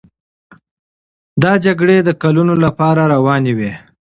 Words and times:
دا 1.43 1.51
جګړې 1.65 1.97
د 2.03 2.09
کلونو 2.21 2.53
لپاره 2.65 3.01
روانې 3.13 3.53
وې. 3.57 3.71